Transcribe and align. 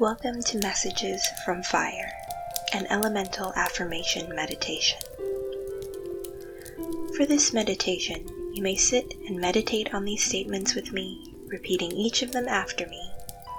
Welcome 0.00 0.40
to 0.44 0.58
Messages 0.60 1.22
from 1.44 1.62
Fire, 1.62 2.10
an 2.72 2.86
elemental 2.88 3.52
affirmation 3.54 4.34
meditation. 4.34 4.98
For 7.14 7.26
this 7.26 7.52
meditation, 7.52 8.26
you 8.54 8.62
may 8.62 8.76
sit 8.76 9.12
and 9.28 9.38
meditate 9.38 9.92
on 9.92 10.06
these 10.06 10.24
statements 10.24 10.74
with 10.74 10.90
me, 10.94 11.34
repeating 11.48 11.92
each 11.92 12.22
of 12.22 12.32
them 12.32 12.48
after 12.48 12.86
me, 12.86 13.12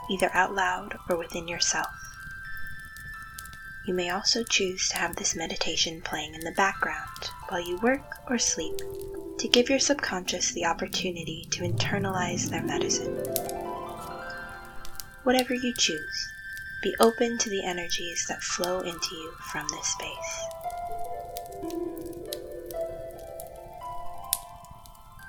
either 0.09 0.31
out 0.33 0.55
loud 0.55 0.97
or 1.07 1.15
within 1.15 1.47
yourself. 1.47 1.93
You 3.85 3.93
may 3.93 4.09
also 4.09 4.43
choose 4.43 4.89
to 4.89 4.97
have 4.97 5.17
this 5.17 5.35
meditation 5.35 6.01
playing 6.01 6.33
in 6.33 6.41
the 6.41 6.53
background 6.57 7.29
while 7.49 7.61
you 7.61 7.77
work 7.83 8.15
or 8.27 8.39
sleep 8.39 8.79
to 9.37 9.47
give 9.47 9.69
your 9.69 9.77
subconscious 9.77 10.51
the 10.53 10.65
opportunity 10.65 11.45
to 11.51 11.61
internalize 11.61 12.49
their 12.49 12.63
medicine. 12.63 13.15
Whatever 15.23 15.53
you 15.53 15.73
choose, 15.73 16.29
be 16.81 16.95
open 16.99 17.37
to 17.37 17.49
the 17.49 17.63
energies 17.63 18.25
that 18.27 18.41
flow 18.41 18.79
into 18.79 19.15
you 19.15 19.31
from 19.51 19.67
this 19.67 19.87
space. 19.87 20.45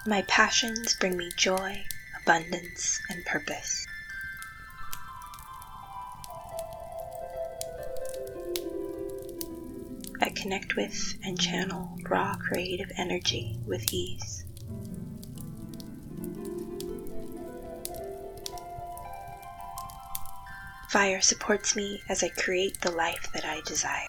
My 0.07 0.23
passions 0.23 0.95
bring 0.95 1.17
me 1.17 1.31
joy, 1.37 1.85
abundance, 2.23 3.01
and 3.11 3.25
purpose. 3.27 3.87
I 10.23 10.31
connect 10.31 10.75
with 10.75 11.19
and 11.23 11.39
channel 11.39 11.99
raw 12.09 12.37
creative 12.37 12.91
energy 12.97 13.59
with 13.67 13.93
ease. 13.93 14.45
Fire 20.93 21.23
supports 21.23 21.75
me 21.75 22.03
as 22.11 22.23
I 22.23 22.29
create 22.29 22.83
the 22.83 22.91
life 22.91 23.31
that 23.33 23.47
I 23.47 23.63
desire. 23.63 24.09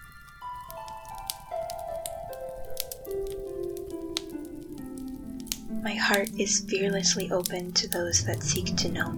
My 5.81 5.93
heart 5.93 6.29
is 6.37 6.65
fearlessly 6.67 7.31
open 7.31 7.71
to 7.71 7.87
those 7.87 8.25
that 8.25 8.43
seek 8.43 8.75
to 8.75 8.89
know. 8.89 9.17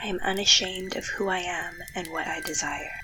I 0.00 0.06
am 0.06 0.18
unashamed 0.20 0.96
of 0.96 1.04
who 1.04 1.28
I 1.28 1.40
am 1.40 1.74
and 1.94 2.10
what 2.10 2.26
I 2.26 2.40
desire. 2.40 3.00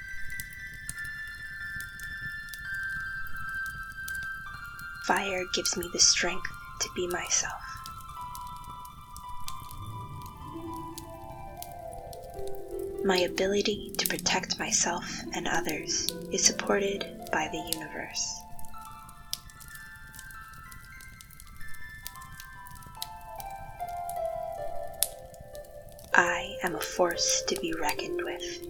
Fire 5.05 5.45
gives 5.53 5.77
me 5.77 5.91
the 5.93 6.01
strength 6.01 6.51
to 6.81 6.89
be 6.97 7.07
myself. 7.09 7.74
My 13.05 13.19
ability 13.19 13.93
to 13.99 14.07
protect 14.07 14.59
myself 14.59 15.21
and 15.35 15.47
others 15.47 16.11
is 16.33 16.45
supported 16.45 17.05
by 17.31 17.49
the 17.53 17.59
universe. 17.79 18.41
I 26.15 26.57
am 26.63 26.77
a 26.77 26.81
force 26.81 27.43
to 27.49 27.61
be 27.61 27.73
reckoned 27.73 28.23
with. 28.25 28.69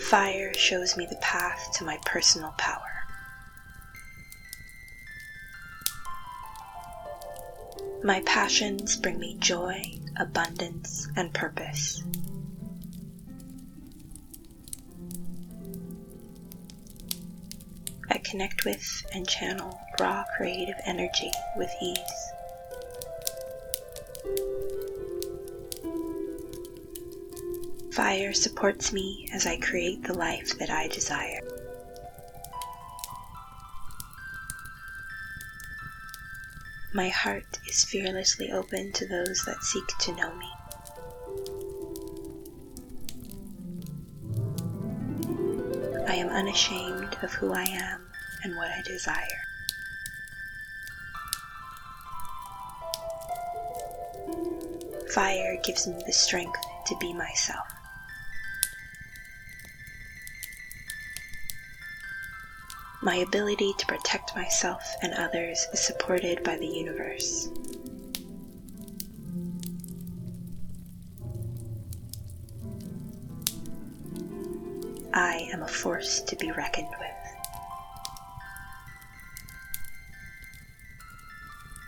Fire 0.00 0.54
shows 0.54 0.96
me 0.96 1.06
the 1.06 1.16
path 1.16 1.72
to 1.74 1.84
my 1.84 1.98
personal 2.06 2.54
power. 2.56 2.93
My 8.04 8.20
passions 8.26 8.96
bring 8.96 9.18
me 9.18 9.38
joy, 9.40 9.82
abundance, 10.18 11.08
and 11.16 11.32
purpose. 11.32 12.02
I 18.10 18.18
connect 18.18 18.66
with 18.66 19.06
and 19.14 19.26
channel 19.26 19.80
raw 19.98 20.24
creative 20.36 20.74
energy 20.84 21.30
with 21.56 21.70
ease. 21.80 22.32
Fire 27.94 28.34
supports 28.34 28.92
me 28.92 29.30
as 29.32 29.46
I 29.46 29.56
create 29.56 30.02
the 30.02 30.12
life 30.12 30.58
that 30.58 30.68
I 30.68 30.88
desire. 30.88 31.40
My 36.96 37.08
heart 37.08 37.58
is 37.68 37.84
fearlessly 37.84 38.52
open 38.52 38.92
to 38.92 39.08
those 39.08 39.42
that 39.46 39.64
seek 39.64 39.84
to 39.98 40.14
know 40.14 40.32
me. 40.36 40.48
I 46.06 46.14
am 46.14 46.28
unashamed 46.28 47.16
of 47.20 47.32
who 47.32 47.52
I 47.52 47.64
am 47.64 48.06
and 48.44 48.54
what 48.54 48.70
I 48.70 48.80
desire. 48.82 49.42
Fire 55.12 55.60
gives 55.64 55.88
me 55.88 56.00
the 56.06 56.12
strength 56.12 56.60
to 56.86 56.96
be 57.00 57.12
myself. 57.12 57.66
My 63.04 63.16
ability 63.16 63.74
to 63.76 63.84
protect 63.84 64.34
myself 64.34 64.82
and 65.02 65.12
others 65.12 65.66
is 65.74 65.80
supported 65.80 66.42
by 66.42 66.56
the 66.56 66.66
universe. 66.66 67.50
I 75.12 75.50
am 75.52 75.62
a 75.62 75.68
force 75.68 76.22
to 76.22 76.34
be 76.36 76.50
reckoned 76.52 76.88
with. 76.98 77.10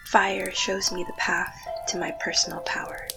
Fire 0.09 0.53
shows 0.53 0.93
me 0.93 1.03
the 1.03 1.15
path 1.15 1.57
to 1.89 1.97
my 1.97 2.11
personal 2.21 2.61
power. 2.61 3.09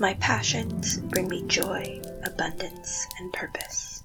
My 0.00 0.14
passions 0.14 0.98
bring 0.98 1.28
me 1.28 1.44
joy, 1.46 2.02
abundance, 2.26 3.06
and 3.18 3.32
purpose. 3.32 4.02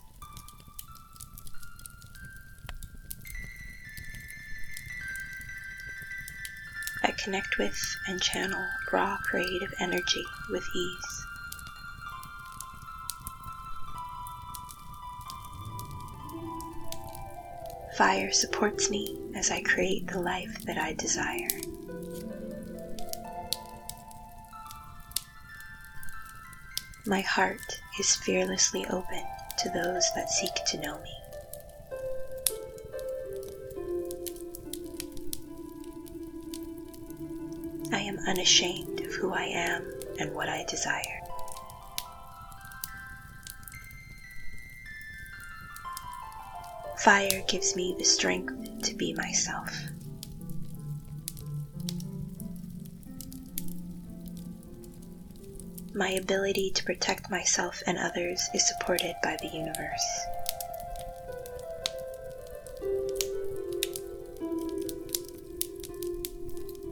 I 7.03 7.11
connect 7.11 7.57
with 7.57 7.77
and 8.07 8.21
channel 8.21 8.63
raw 8.91 9.17
creative 9.23 9.73
energy 9.79 10.23
with 10.49 10.63
ease. 10.75 11.25
Fire 17.97 18.31
supports 18.31 18.89
me 18.89 19.19
as 19.35 19.51
I 19.51 19.61
create 19.61 20.07
the 20.07 20.19
life 20.19 20.63
that 20.65 20.77
I 20.77 20.93
desire. 20.93 21.49
My 27.07 27.21
heart 27.21 27.81
is 27.99 28.15
fearlessly 28.15 28.85
open 28.85 29.23
to 29.57 29.69
those 29.69 30.05
that 30.13 30.29
seek 30.29 30.53
to 30.67 30.79
know 30.79 31.01
me. 31.01 31.17
I 37.91 38.01
am 38.01 38.19
unashamed 38.27 39.01
of 39.01 39.13
who 39.15 39.33
I 39.33 39.45
am 39.45 39.83
and 40.19 40.31
what 40.35 40.47
I 40.47 40.63
desire. 40.65 41.21
Fire 46.99 47.43
gives 47.47 47.75
me 47.75 47.95
the 47.97 48.05
strength 48.05 48.83
to 48.83 48.93
be 48.93 49.15
myself. 49.15 49.75
My 55.93 56.11
ability 56.11 56.71
to 56.71 56.83
protect 56.85 57.29
myself 57.29 57.83
and 57.85 57.97
others 57.97 58.49
is 58.53 58.65
supported 58.65 59.13
by 59.21 59.37
the 59.41 59.47
universe. 59.47 60.25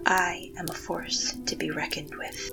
I 0.05 0.51
am 0.57 0.67
a 0.69 0.73
force 0.73 1.33
to 1.45 1.55
be 1.55 1.71
reckoned 1.71 2.13
with. 2.15 2.51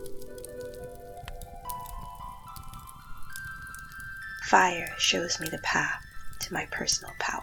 Fire 4.44 4.94
shows 4.98 5.40
me 5.40 5.48
the 5.48 5.58
path 5.58 6.00
to 6.42 6.54
my 6.54 6.66
personal 6.66 7.12
power. 7.18 7.42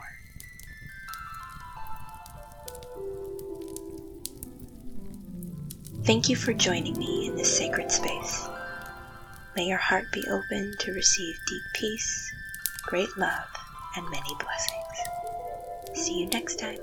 Thank 6.05 6.29
you 6.29 6.37
for 6.37 6.53
joining 6.53 6.97
me 6.97 7.27
in 7.27 7.35
this 7.35 7.57
sacred 7.57 7.91
space. 7.91 8.47
May 9.55 9.65
your 9.65 9.77
heart 9.77 10.11
be 10.11 10.27
open 10.27 10.75
to 10.77 10.93
receive 10.93 11.39
deep 11.45 11.63
peace, 11.73 12.33
great 12.81 13.15
love, 13.17 13.49
and 13.95 14.09
many 14.09 14.35
blessings. 14.39 16.03
See 16.05 16.19
you 16.19 16.27
next 16.27 16.57
time. 16.57 16.79